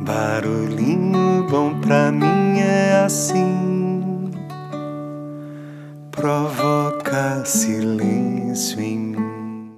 Barulhinho 0.00 1.44
bom 1.50 1.80
pra 1.80 2.12
mim 2.12 2.60
é 2.60 3.02
assim, 3.04 4.30
provoca 6.12 7.44
silêncio 7.44 8.80
em 8.80 8.98
mim. 8.98 9.72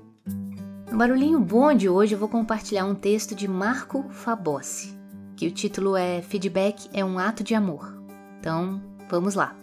No 0.91 0.98
Barulhinho 0.98 1.41
Bom 1.41 1.72
de 1.72 1.88
hoje 1.88 2.14
eu 2.14 2.19
vou 2.19 2.29
compartilhar 2.29 2.85
um 2.85 2.95
texto 2.95 3.35
de 3.35 3.48
Marco 3.48 4.04
Fabossi, 4.11 4.95
que 5.37 5.46
o 5.46 5.51
título 5.51 5.96
é 5.96 6.21
Feedback 6.21 6.90
é 6.92 7.02
um 7.02 7.18
ato 7.18 7.42
de 7.42 7.54
amor. 7.54 7.90
Então, 8.38 8.82
vamos 9.08 9.34
lá. 9.34 9.56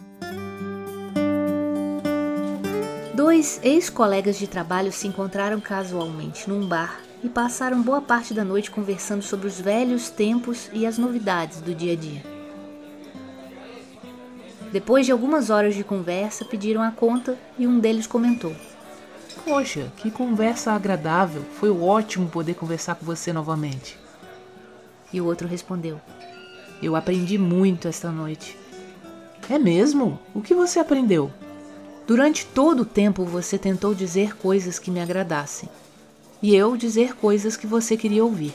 Dois 3.14 3.60
ex-colegas 3.62 4.36
de 4.36 4.48
trabalho 4.48 4.90
se 4.90 5.06
encontraram 5.06 5.60
casualmente 5.60 6.50
num 6.50 6.66
bar 6.66 7.07
e 7.22 7.28
passaram 7.28 7.82
boa 7.82 8.00
parte 8.00 8.32
da 8.32 8.44
noite 8.44 8.70
conversando 8.70 9.22
sobre 9.22 9.46
os 9.46 9.60
velhos 9.60 10.10
tempos 10.10 10.68
e 10.72 10.86
as 10.86 10.98
novidades 10.98 11.60
do 11.60 11.74
dia 11.74 11.92
a 11.92 11.96
dia. 11.96 12.22
Depois 14.70 15.06
de 15.06 15.12
algumas 15.12 15.48
horas 15.48 15.74
de 15.74 15.82
conversa, 15.82 16.44
pediram 16.44 16.82
a 16.82 16.90
conta 16.90 17.38
e 17.58 17.66
um 17.66 17.78
deles 17.78 18.06
comentou: 18.06 18.54
Poxa, 19.44 19.90
que 19.96 20.10
conversa 20.10 20.72
agradável! 20.72 21.42
Foi 21.58 21.70
ótimo 21.70 22.28
poder 22.28 22.54
conversar 22.54 22.94
com 22.94 23.06
você 23.06 23.32
novamente. 23.32 23.98
E 25.12 25.20
o 25.20 25.24
outro 25.24 25.48
respondeu: 25.48 25.98
Eu 26.82 26.94
aprendi 26.94 27.38
muito 27.38 27.88
esta 27.88 28.10
noite. 28.10 28.58
É 29.48 29.58
mesmo? 29.58 30.18
O 30.34 30.42
que 30.42 30.54
você 30.54 30.78
aprendeu? 30.78 31.30
Durante 32.06 32.44
todo 32.44 32.80
o 32.80 32.86
tempo 32.86 33.24
você 33.24 33.56
tentou 33.56 33.94
dizer 33.94 34.36
coisas 34.36 34.78
que 34.78 34.90
me 34.90 35.00
agradassem, 35.00 35.68
e 36.42 36.54
eu 36.54 36.76
dizer 36.76 37.16
coisas 37.16 37.56
que 37.56 37.66
você 37.66 37.96
queria 37.96 38.24
ouvir. 38.24 38.54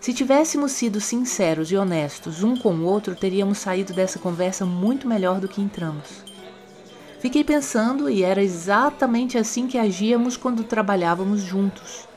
Se 0.00 0.12
tivéssemos 0.12 0.72
sido 0.72 1.00
sinceros 1.00 1.70
e 1.70 1.76
honestos 1.76 2.42
um 2.42 2.56
com 2.56 2.74
o 2.74 2.84
outro, 2.84 3.14
teríamos 3.14 3.58
saído 3.58 3.92
dessa 3.92 4.18
conversa 4.18 4.66
muito 4.66 5.06
melhor 5.06 5.40
do 5.40 5.48
que 5.48 5.62
entramos. 5.62 6.24
Fiquei 7.20 7.44
pensando 7.44 8.10
e 8.10 8.24
era 8.24 8.42
exatamente 8.42 9.38
assim 9.38 9.68
que 9.68 9.78
agíamos 9.78 10.36
quando 10.36 10.64
trabalhávamos 10.64 11.42
juntos. 11.42 12.08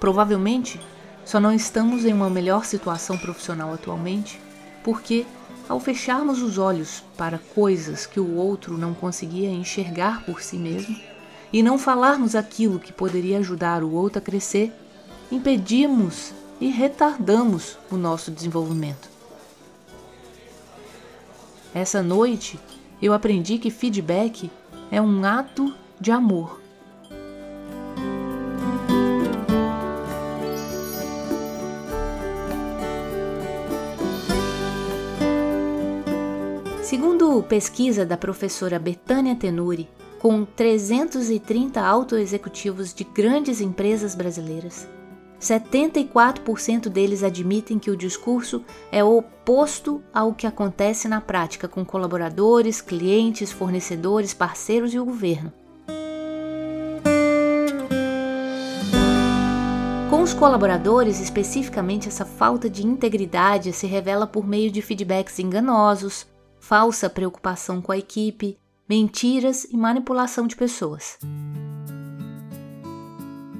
Provavelmente 0.00 0.80
só 1.24 1.38
não 1.38 1.52
estamos 1.52 2.04
em 2.04 2.12
uma 2.12 2.30
melhor 2.30 2.64
situação 2.64 3.16
profissional 3.18 3.72
atualmente 3.72 4.40
porque 4.82 5.24
ao 5.68 5.78
fecharmos 5.78 6.42
os 6.42 6.58
olhos 6.58 7.04
para 7.16 7.38
coisas 7.38 8.06
que 8.06 8.18
o 8.18 8.34
outro 8.34 8.76
não 8.76 8.94
conseguia 8.94 9.48
enxergar 9.50 10.24
por 10.24 10.42
si 10.42 10.56
mesmo 10.56 10.98
e 11.52 11.62
não 11.62 11.78
falarmos 11.78 12.34
aquilo 12.34 12.78
que 12.78 12.92
poderia 12.92 13.38
ajudar 13.38 13.82
o 13.82 13.92
outro 13.92 14.18
a 14.18 14.22
crescer, 14.22 14.72
impedimos 15.30 16.32
e 16.60 16.68
retardamos 16.68 17.76
o 17.90 17.96
nosso 17.96 18.30
desenvolvimento. 18.30 19.10
Essa 21.74 22.02
noite 22.02 22.58
eu 23.00 23.12
aprendi 23.12 23.58
que 23.58 23.70
feedback 23.70 24.50
é 24.90 25.00
um 25.00 25.24
ato 25.24 25.74
de 26.00 26.10
amor 26.10 26.62
Segundo 36.92 37.42
pesquisa 37.44 38.04
da 38.04 38.18
professora 38.18 38.78
Betânia 38.78 39.34
Tenuri, 39.34 39.88
com 40.22 40.44
330 40.44 41.80
autoexecutivos 41.80 42.94
de 42.94 43.02
grandes 43.02 43.60
empresas 43.60 44.14
brasileiras, 44.14 44.88
74% 45.40 46.88
deles 46.88 47.24
admitem 47.24 47.76
que 47.76 47.90
o 47.90 47.96
discurso 47.96 48.64
é 48.92 49.02
oposto 49.02 50.00
ao 50.14 50.32
que 50.32 50.46
acontece 50.46 51.08
na 51.08 51.20
prática 51.20 51.66
com 51.66 51.84
colaboradores, 51.84 52.80
clientes, 52.80 53.50
fornecedores, 53.50 54.32
parceiros 54.32 54.94
e 54.94 54.98
o 55.00 55.04
governo. 55.04 55.52
Com 60.08 60.22
os 60.22 60.32
colaboradores, 60.32 61.18
especificamente, 61.18 62.06
essa 62.06 62.24
falta 62.24 62.70
de 62.70 62.86
integridade 62.86 63.72
se 63.72 63.88
revela 63.88 64.28
por 64.28 64.46
meio 64.46 64.70
de 64.70 64.80
feedbacks 64.80 65.40
enganosos, 65.40 66.28
falsa 66.60 67.10
preocupação 67.10 67.82
com 67.82 67.90
a 67.90 67.98
equipe, 67.98 68.61
mentiras 68.92 69.64
e 69.70 69.74
manipulação 69.74 70.46
de 70.46 70.54
pessoas. 70.54 71.18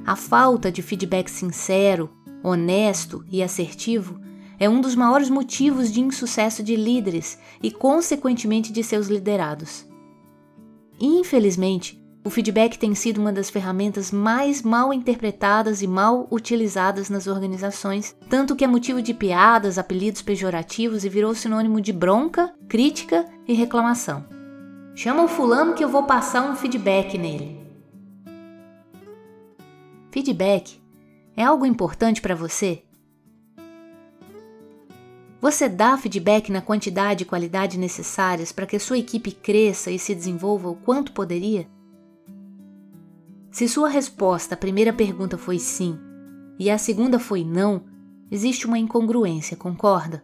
A 0.05 0.15
falta 0.15 0.71
de 0.71 0.83
feedback 0.83 1.31
sincero, 1.31 2.11
honesto 2.43 3.25
e 3.31 3.43
assertivo 3.43 4.21
é 4.61 4.69
um 4.69 4.79
dos 4.79 4.95
maiores 4.95 5.31
motivos 5.31 5.91
de 5.91 6.03
insucesso 6.03 6.63
de 6.63 6.77
líderes 6.77 7.39
e, 7.63 7.71
consequentemente, 7.71 8.71
de 8.71 8.85
seus 8.85 9.07
liderados. 9.07 9.87
Infelizmente, 11.01 11.99
o 12.23 12.29
feedback 12.29 12.79
tem 12.79 12.95
sido 12.95 13.19
uma 13.19 13.33
das 13.33 13.49
ferramentas 13.49 14.11
mais 14.11 14.61
mal 14.61 14.93
interpretadas 14.93 15.81
e 15.81 15.87
mal 15.87 16.29
utilizadas 16.31 17.09
nas 17.09 17.27
organizações, 17.27 18.15
tanto 18.29 18.55
que 18.55 18.65
é 18.65 18.69
motivo 18.69 19.01
de 19.01 19.15
piadas, 19.15 19.79
apelidos 19.79 20.21
pejorativos 20.21 21.07
e 21.07 21.09
virou 21.09 21.35
sinônimo 21.35 21.81
de 21.81 21.91
bronca, 21.91 22.53
crítica 22.69 23.25
e 23.49 23.55
reclamação. 23.55 24.42
Chama 24.95 25.25
o 25.25 25.29
fulano 25.29 25.75
que 25.75 25.83
eu 25.83 25.89
vou 25.89 26.03
passar 26.05 26.51
um 26.51 26.55
feedback 26.55 27.17
nele. 27.17 27.59
Feedback 30.11 30.79
é 31.35 31.43
algo 31.43 31.65
importante 31.65 32.21
para 32.21 32.35
você? 32.35 32.83
Você 35.41 35.67
dá 35.69 35.97
feedback 35.97 36.53
na 36.53 36.61
quantidade 36.61 37.23
e 37.23 37.27
qualidade 37.27 37.79
necessárias 37.79 38.53
para 38.53 38.67
que 38.67 38.77
a 38.77 38.81
sua 38.81 38.99
equipe 38.99 39.33
cresça 39.33 39.91
e 39.91 39.99
se 39.99 40.15
desenvolva 40.15 40.69
o 40.69 40.77
quanto 40.77 41.13
poderia? 41.13 41.67
Se 43.51 43.67
sua 43.67 43.89
resposta 43.89 44.55
à 44.55 44.59
primeira 44.59 44.93
pergunta 44.93 45.39
foi 45.39 45.59
sim 45.59 45.99
e 46.59 46.71
a 46.71 46.77
segunda 46.77 47.19
foi 47.19 47.45
não, 47.45 47.83
existe 48.31 48.67
uma 48.67 48.79
incongruência, 48.79 49.57
concorda? 49.57 50.23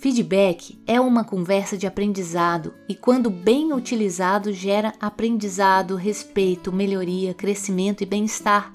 Feedback 0.00 0.82
é 0.86 0.98
uma 0.98 1.22
conversa 1.24 1.76
de 1.76 1.86
aprendizado 1.86 2.72
e, 2.88 2.94
quando 2.94 3.28
bem 3.28 3.74
utilizado, 3.74 4.50
gera 4.50 4.94
aprendizado, 4.98 5.94
respeito, 5.94 6.72
melhoria, 6.72 7.34
crescimento 7.34 8.02
e 8.02 8.06
bem-estar. 8.06 8.72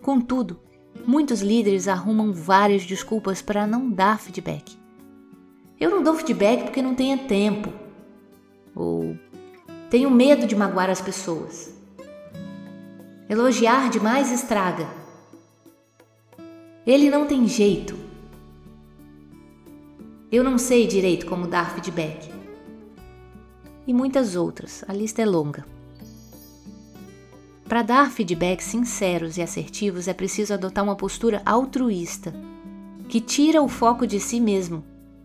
Contudo, 0.00 0.58
muitos 1.06 1.42
líderes 1.42 1.88
arrumam 1.88 2.32
várias 2.32 2.86
desculpas 2.86 3.42
para 3.42 3.66
não 3.66 3.90
dar 3.90 4.18
feedback. 4.18 4.78
Eu 5.78 5.90
não 5.90 6.02
dou 6.02 6.14
feedback 6.14 6.62
porque 6.62 6.80
não 6.80 6.94
tenho 6.94 7.28
tempo. 7.28 7.70
Ou 8.74 9.14
tenho 9.90 10.10
medo 10.10 10.46
de 10.46 10.56
magoar 10.56 10.88
as 10.88 11.02
pessoas. 11.02 11.70
Elogiar 13.28 13.90
demais 13.90 14.32
estraga. 14.32 14.88
Ele 16.86 17.10
não 17.10 17.26
tem 17.26 17.46
jeito. 17.46 18.01
Eu 20.32 20.42
não 20.42 20.56
sei 20.56 20.86
direito 20.86 21.26
como 21.26 21.46
dar 21.46 21.74
feedback. 21.74 22.32
E 23.86 23.92
muitas 23.92 24.34
outras, 24.34 24.82
a 24.88 24.92
lista 24.94 25.20
é 25.20 25.26
longa. 25.26 25.62
Para 27.68 27.82
dar 27.82 28.10
feedbacks 28.10 28.64
sinceros 28.64 29.36
e 29.36 29.42
assertivos 29.42 30.08
é 30.08 30.14
preciso 30.14 30.54
adotar 30.54 30.82
uma 30.82 30.96
postura 30.96 31.42
altruísta, 31.44 32.32
que 33.10 33.20
tira 33.20 33.60
o 33.60 33.68
foco 33.68 34.06
de 34.06 34.18
si 34.18 34.40
mesmo 34.40 34.82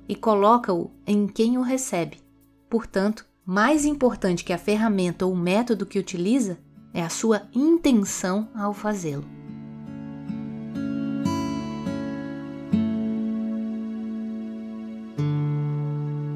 e 0.09 0.13
coloca-o 0.13 0.91
em 1.05 1.25
quem 1.25 1.57
o 1.57 1.61
recebe. 1.61 2.17
Portanto, 2.69 3.25
mais 3.45 3.85
importante 3.85 4.43
que 4.43 4.51
a 4.51 4.57
ferramenta 4.57 5.25
ou 5.25 5.31
o 5.31 5.37
método 5.37 5.85
que 5.85 5.99
utiliza 5.99 6.57
é 6.93 7.01
a 7.01 7.07
sua 7.07 7.43
intenção 7.55 8.49
ao 8.53 8.73
fazê-lo. 8.73 9.36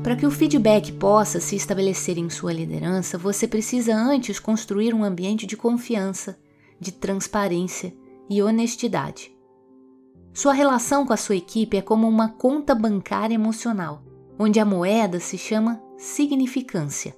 Para 0.04 0.16
que 0.16 0.26
o 0.26 0.32
feedback 0.32 0.92
possa 0.94 1.40
se 1.40 1.56
estabelecer 1.56 2.18
em 2.18 2.28
sua 2.28 2.52
liderança, 2.52 3.20
você 3.20 3.48
precisa 3.48 3.96
antes 3.96 4.40
construir 4.40 4.96
um 4.96 5.04
ambiente 5.04 5.46
de 5.46 5.56
confiança, 5.56 6.40
de 6.80 6.92
transparência 6.92 7.96
e 8.28 8.42
honestidade. 8.42 9.32
Sua 10.34 10.54
relação 10.54 11.06
com 11.06 11.14
a 11.14 11.18
sua 11.18 11.36
equipe 11.36 11.78
é 11.78 11.84
como 11.84 12.08
uma 12.08 12.30
conta 12.30 12.74
bancária 12.74 13.36
emocional, 13.36 14.02
onde 14.40 14.60
a 14.60 14.66
moeda 14.66 15.20
se 15.20 15.38
chama 15.38 15.80
significância. 15.98 17.16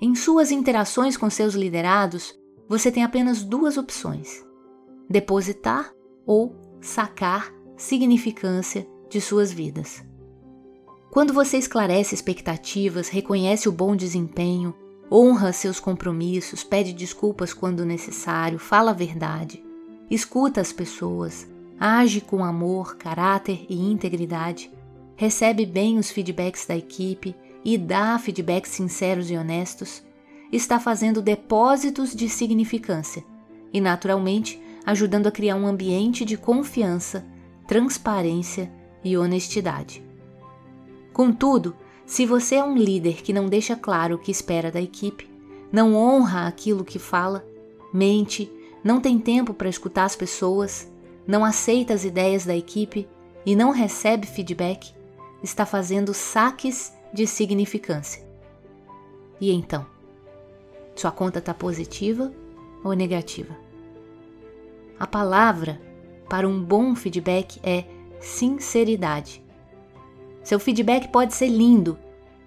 Em 0.00 0.14
suas 0.14 0.50
interações 0.50 1.18
com 1.18 1.28
seus 1.28 1.54
liderados, 1.54 2.34
você 2.66 2.90
tem 2.90 3.04
apenas 3.04 3.42
duas 3.42 3.76
opções: 3.76 4.42
depositar 5.10 5.92
ou 6.24 6.56
sacar 6.80 7.52
significância 7.76 8.88
de 9.10 9.20
suas 9.20 9.52
vidas. 9.52 10.05
Quando 11.16 11.32
você 11.32 11.56
esclarece 11.56 12.14
expectativas, 12.14 13.08
reconhece 13.08 13.70
o 13.70 13.72
bom 13.72 13.96
desempenho, 13.96 14.74
honra 15.10 15.50
seus 15.50 15.80
compromissos, 15.80 16.62
pede 16.62 16.92
desculpas 16.92 17.54
quando 17.54 17.86
necessário, 17.86 18.58
fala 18.58 18.90
a 18.90 18.94
verdade, 18.94 19.64
escuta 20.10 20.60
as 20.60 20.74
pessoas, 20.74 21.48
age 21.80 22.20
com 22.20 22.44
amor, 22.44 22.98
caráter 22.98 23.64
e 23.66 23.80
integridade, 23.90 24.70
recebe 25.16 25.64
bem 25.64 25.96
os 25.96 26.10
feedbacks 26.10 26.66
da 26.66 26.76
equipe 26.76 27.34
e 27.64 27.78
dá 27.78 28.18
feedbacks 28.18 28.72
sinceros 28.72 29.30
e 29.30 29.38
honestos, 29.38 30.02
está 30.52 30.78
fazendo 30.78 31.22
depósitos 31.22 32.14
de 32.14 32.28
significância 32.28 33.24
e, 33.72 33.80
naturalmente, 33.80 34.62
ajudando 34.84 35.28
a 35.28 35.32
criar 35.32 35.56
um 35.56 35.66
ambiente 35.66 36.26
de 36.26 36.36
confiança, 36.36 37.24
transparência 37.66 38.70
e 39.02 39.16
honestidade. 39.16 40.04
Contudo, 41.16 41.74
se 42.04 42.26
você 42.26 42.56
é 42.56 42.62
um 42.62 42.76
líder 42.76 43.22
que 43.22 43.32
não 43.32 43.46
deixa 43.46 43.74
claro 43.74 44.16
o 44.16 44.18
que 44.18 44.30
espera 44.30 44.70
da 44.70 44.82
equipe, 44.82 45.26
não 45.72 45.94
honra 45.94 46.46
aquilo 46.46 46.84
que 46.84 46.98
fala, 46.98 47.42
mente, 47.90 48.52
não 48.84 49.00
tem 49.00 49.18
tempo 49.18 49.54
para 49.54 49.70
escutar 49.70 50.04
as 50.04 50.14
pessoas, 50.14 50.92
não 51.26 51.42
aceita 51.42 51.94
as 51.94 52.04
ideias 52.04 52.44
da 52.44 52.54
equipe 52.54 53.08
e 53.46 53.56
não 53.56 53.70
recebe 53.70 54.26
feedback, 54.26 54.92
está 55.42 55.64
fazendo 55.64 56.12
saques 56.12 56.92
de 57.14 57.26
significância. 57.26 58.22
E 59.40 59.50
então? 59.50 59.86
Sua 60.94 61.10
conta 61.10 61.38
está 61.38 61.54
positiva 61.54 62.30
ou 62.84 62.92
negativa? 62.92 63.56
A 65.00 65.06
palavra 65.06 65.80
para 66.28 66.46
um 66.46 66.62
bom 66.62 66.94
feedback 66.94 67.58
é 67.62 67.86
sinceridade. 68.20 69.45
Seu 70.46 70.60
feedback 70.60 71.08
pode 71.08 71.34
ser 71.34 71.48
lindo, 71.48 71.98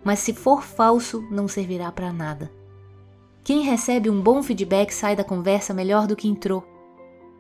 mas 0.02 0.20
se 0.20 0.32
for 0.32 0.64
falso, 0.64 1.22
não 1.30 1.50
servirá 1.50 1.92
para 1.92 2.14
nada. 2.14 2.50
Quem 3.44 3.62
recebe 3.62 4.10
um 4.10 4.22
bom 4.22 4.42
feedback 4.42 4.94
sai 4.94 5.18
da 5.18 5.24
conversa 5.26 5.74
melhor 5.74 6.08
do 6.08 6.16
que 6.16 6.26
entrou. 6.26 6.64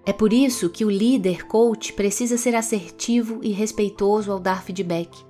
É 0.05 0.11
por 0.11 0.33
isso 0.33 0.69
que 0.69 0.83
o 0.83 0.89
líder 0.89 1.47
coach 1.47 1.93
precisa 1.93 2.35
ser 2.35 2.55
assertivo 2.55 3.39
e 3.41 3.53
respeitoso 3.53 4.33
ao 4.33 4.37
dar 4.37 4.61
feedback, 4.61 5.25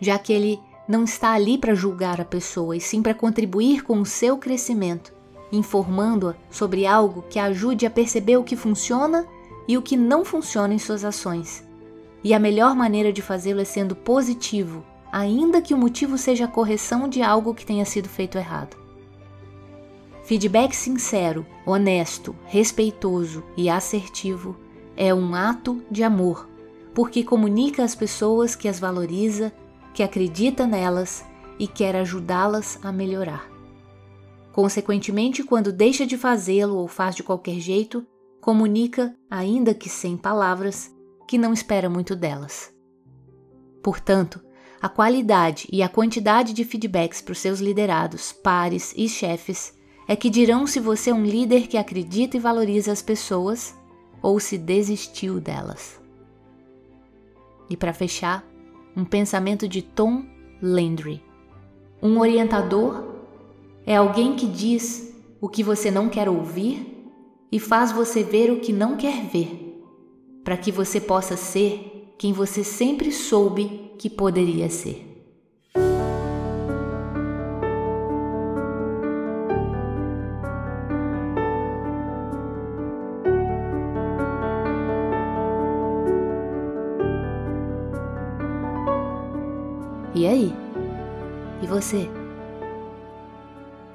já 0.00 0.18
que 0.18 0.32
ele 0.32 0.58
não 0.88 1.04
está 1.04 1.30
ali 1.30 1.56
para 1.56 1.76
julgar 1.76 2.20
a 2.20 2.24
pessoa 2.24 2.76
e 2.76 2.80
sim 2.80 3.00
para 3.02 3.14
contribuir 3.14 3.84
com 3.84 4.00
o 4.00 4.04
seu 4.04 4.36
crescimento, 4.36 5.12
informando-a 5.52 6.34
sobre 6.50 6.86
algo 6.86 7.22
que 7.30 7.38
ajude 7.38 7.86
a 7.86 7.90
perceber 7.90 8.36
o 8.36 8.42
que 8.42 8.56
funciona 8.56 9.28
e 9.68 9.78
o 9.78 9.82
que 9.82 9.96
não 9.96 10.24
funciona 10.24 10.74
em 10.74 10.78
suas 10.80 11.04
ações. 11.04 11.62
E 12.24 12.32
a 12.32 12.38
melhor 12.38 12.74
maneira 12.74 13.12
de 13.12 13.20
fazê-lo 13.20 13.60
é 13.60 13.64
sendo 13.64 13.96
positivo, 13.96 14.84
ainda 15.10 15.60
que 15.60 15.74
o 15.74 15.78
motivo 15.78 16.16
seja 16.16 16.44
a 16.44 16.48
correção 16.48 17.08
de 17.08 17.22
algo 17.22 17.54
que 17.54 17.66
tenha 17.66 17.84
sido 17.84 18.08
feito 18.08 18.38
errado. 18.38 18.76
Feedback 20.24 20.74
sincero, 20.74 21.44
honesto, 21.66 22.34
respeitoso 22.46 23.42
e 23.56 23.68
assertivo 23.68 24.56
é 24.96 25.12
um 25.12 25.34
ato 25.34 25.82
de 25.90 26.04
amor, 26.04 26.48
porque 26.94 27.24
comunica 27.24 27.82
às 27.82 27.94
pessoas 27.94 28.54
que 28.54 28.68
as 28.68 28.78
valoriza, 28.78 29.52
que 29.92 30.02
acredita 30.02 30.66
nelas 30.66 31.24
e 31.58 31.66
quer 31.66 31.96
ajudá-las 31.96 32.78
a 32.82 32.92
melhorar. 32.92 33.50
Consequentemente, 34.52 35.42
quando 35.42 35.72
deixa 35.72 36.06
de 36.06 36.16
fazê-lo 36.16 36.76
ou 36.76 36.86
faz 36.86 37.16
de 37.16 37.22
qualquer 37.22 37.58
jeito, 37.58 38.06
comunica, 38.40 39.14
ainda 39.30 39.74
que 39.74 39.88
sem 39.88 40.16
palavras, 40.16 40.94
que 41.32 41.38
não 41.38 41.54
espera 41.54 41.88
muito 41.88 42.14
delas. 42.14 42.70
Portanto, 43.82 44.38
a 44.82 44.86
qualidade 44.86 45.66
e 45.72 45.82
a 45.82 45.88
quantidade 45.88 46.52
de 46.52 46.62
feedbacks 46.62 47.22
para 47.22 47.32
os 47.32 47.38
seus 47.38 47.58
liderados, 47.58 48.32
pares 48.32 48.92
e 48.94 49.08
chefes 49.08 49.72
é 50.06 50.14
que 50.14 50.28
dirão 50.28 50.66
se 50.66 50.78
você 50.78 51.08
é 51.08 51.14
um 51.14 51.24
líder 51.24 51.68
que 51.68 51.78
acredita 51.78 52.36
e 52.36 52.40
valoriza 52.40 52.92
as 52.92 53.00
pessoas 53.00 53.74
ou 54.20 54.38
se 54.38 54.58
desistiu 54.58 55.40
delas. 55.40 55.98
E 57.70 57.78
para 57.78 57.94
fechar, 57.94 58.46
um 58.94 59.06
pensamento 59.06 59.66
de 59.66 59.80
Tom 59.80 60.26
Landry. 60.60 61.24
Um 62.02 62.20
orientador 62.20 63.22
é 63.86 63.96
alguém 63.96 64.36
que 64.36 64.46
diz 64.46 65.14
o 65.40 65.48
que 65.48 65.64
você 65.64 65.90
não 65.90 66.10
quer 66.10 66.28
ouvir 66.28 67.10
e 67.50 67.58
faz 67.58 67.90
você 67.90 68.22
ver 68.22 68.50
o 68.52 68.60
que 68.60 68.70
não 68.70 68.98
quer 68.98 69.24
ver, 69.28 69.71
para 70.44 70.56
que 70.56 70.72
você 70.72 71.00
possa 71.00 71.36
ser 71.36 72.14
quem 72.18 72.32
você 72.32 72.62
sempre 72.64 73.12
soube 73.12 73.92
que 73.98 74.10
poderia 74.10 74.68
ser. 74.68 75.08
E 90.14 90.26
aí? 90.26 90.54
E 91.62 91.66
você? 91.66 92.08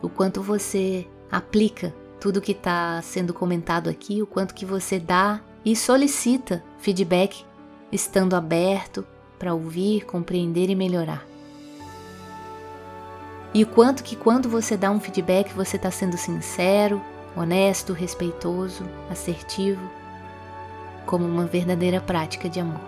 O 0.02 0.10
quanto 0.10 0.42
você 0.42 1.08
aplica 1.32 1.94
tudo 2.20 2.42
que 2.42 2.52
está 2.52 3.02
sendo 3.02 3.34
comentado 3.34 3.90
aqui, 3.90 4.22
o 4.22 4.28
quanto 4.28 4.56
que 4.56 4.66
você 4.66 5.00
dá 5.00 5.42
e 5.68 5.76
solicita 5.76 6.64
feedback, 6.80 7.44
estando 7.92 8.38
aberto 8.38 9.06
para 9.38 9.54
ouvir, 9.54 10.06
compreender 10.06 10.70
e 10.70 10.76
melhorar. 10.76 11.28
E 13.54 13.64
o 13.64 13.68
quanto 13.68 14.02
que 14.02 14.16
quando 14.16 14.48
você 14.48 14.78
dá 14.78 14.90
um 14.90 15.02
feedback 15.02 15.52
você 15.54 15.76
está 15.76 15.92
sendo 15.92 16.16
sincero, 16.16 17.02
honesto, 17.36 17.92
respeitoso, 17.92 18.86
assertivo, 19.12 19.82
como 21.06 21.26
uma 21.26 21.46
verdadeira 21.46 22.00
prática 22.00 22.48
de 22.48 22.62
amor. 22.62 22.80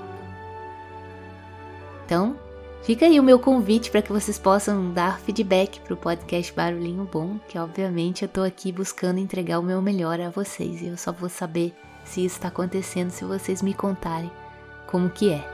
Então, 2.05 2.37
Fica 2.81 3.05
aí 3.05 3.19
o 3.19 3.23
meu 3.23 3.37
convite 3.37 3.91
para 3.91 4.01
que 4.01 4.11
vocês 4.11 4.39
possam 4.39 4.93
dar 4.93 5.19
feedback 5.19 5.81
para 5.81 5.93
o 5.93 5.97
podcast 5.97 6.53
Barulhinho 6.53 7.07
Bom, 7.11 7.37
que 7.49 7.59
obviamente 7.59 8.21
eu 8.21 8.27
estou 8.27 8.45
aqui 8.45 8.71
buscando 8.71 9.19
entregar 9.19 9.59
o 9.59 9.63
meu 9.63 9.81
melhor 9.81 10.21
a 10.21 10.29
vocês 10.29 10.81
e 10.81 10.87
eu 10.87 10.95
só 10.95 11.11
vou 11.11 11.27
saber 11.27 11.75
se 12.09 12.25
isso 12.25 12.37
está 12.37 12.47
acontecendo 12.47 13.11
se 13.11 13.23
vocês 13.23 13.61
me 13.61 13.73
contarem 13.73 14.31
como 14.87 15.09
que 15.09 15.31
é. 15.31 15.47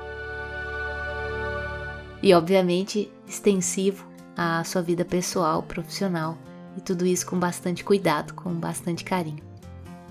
E 2.23 2.33
obviamente 2.33 3.11
extensivo 3.27 4.07
à 4.37 4.63
sua 4.63 4.81
vida 4.81 5.03
pessoal, 5.03 5.61
profissional 5.61 6.37
e 6.77 6.81
tudo 6.81 7.05
isso 7.05 7.25
com 7.25 7.37
bastante 7.37 7.83
cuidado, 7.83 8.33
com 8.33 8.53
bastante 8.53 9.03
carinho, 9.03 9.43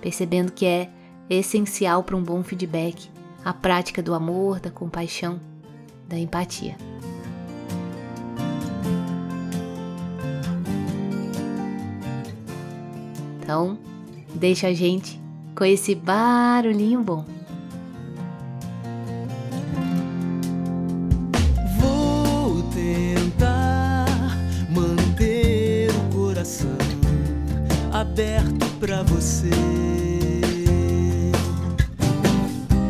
percebendo 0.00 0.52
que 0.52 0.67
é 0.67 0.91
essencial 1.31 2.02
para 2.02 2.17
um 2.17 2.23
bom 2.23 2.43
feedback 2.43 3.11
a 3.43 3.55
prática 3.55 4.02
do 4.02 4.14
amor, 4.14 4.61
da 4.61 4.70
compaixão, 4.70 5.40
da 6.07 6.19
empatia. 6.19 6.76
Então, 13.40 13.78
deixa 14.35 14.69
a 14.69 14.73
gente 14.73 15.24
com 15.54 15.64
esse 15.64 15.94
barulhinho 15.94 17.02
bom. 17.02 17.25
Vou 21.78 22.62
tentar 22.73 24.06
manter 24.70 25.90
o 25.90 26.14
coração 26.14 26.76
aberto 27.92 28.66
para 28.80 29.02
você. 29.04 29.50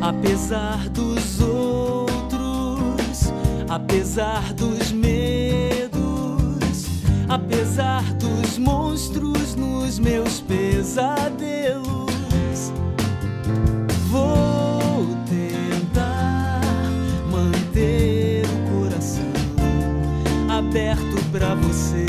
Apesar 0.01 0.89
dos 0.91 1.41
outros, 1.41 3.33
apesar 3.69 4.53
dos 4.55 4.93
medos, 4.93 5.93
apesar 7.29 8.03
dos 8.15 8.59
monstros 8.59 9.55
nos 9.55 9.99
meus 9.99 10.41
pesadelos. 10.41 11.74
Para 21.45 21.55
você. 21.57 22.07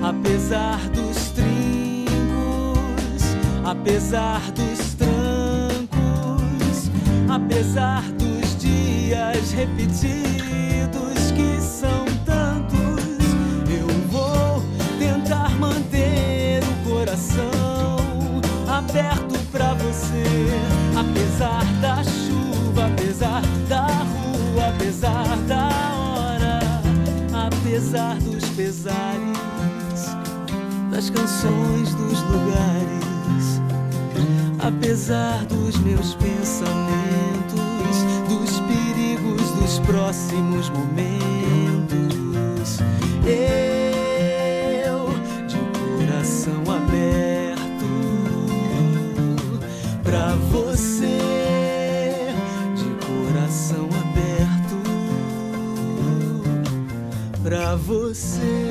Apesar 0.00 0.78
dos 0.90 1.30
trincos, 1.30 2.06
apesar 3.64 4.40
dos 4.52 4.94
trancos, 4.94 5.98
apesar 7.28 8.02
dos 8.12 8.56
dias 8.58 9.50
repetidos 9.50 11.32
que 11.34 11.60
são 11.60 12.04
tantos, 12.24 13.04
eu 13.68 13.88
vou 14.08 14.62
tentar 15.00 15.50
manter 15.58 16.62
o 16.62 16.88
coração 16.88 18.40
aberto 18.68 19.36
pra 19.50 19.74
você. 19.74 20.22
Apesar 20.96 21.64
da 21.80 22.07
apesar 27.88 28.16
dos 28.16 28.44
pesares, 28.50 29.38
das 30.90 31.08
canções, 31.08 31.94
dos 31.94 32.20
lugares, 32.20 33.62
apesar 34.58 35.46
dos 35.46 35.74
meus 35.78 36.14
pensamentos, 36.16 37.58
dos 38.28 38.60
perigos 38.60 39.50
dos 39.52 39.78
próximos 39.86 40.68
momentos. 40.68 40.98
Eu, 43.24 43.67
você. 57.76 58.67